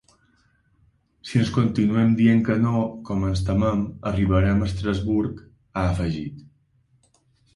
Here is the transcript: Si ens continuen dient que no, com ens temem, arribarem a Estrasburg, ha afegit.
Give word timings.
Si 1.31 1.41
ens 1.41 1.51
continuen 1.57 2.15
dient 2.21 2.39
que 2.47 2.55
no, 2.63 2.79
com 3.09 3.27
ens 3.27 3.43
temem, 3.49 3.83
arribarem 4.13 4.63
a 4.65 4.69
Estrasburg, 4.71 5.43
ha 5.75 5.83
afegit. 5.91 6.41